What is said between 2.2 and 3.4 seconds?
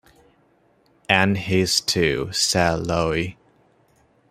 said Lowe.